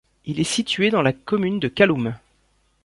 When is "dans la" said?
0.89-1.13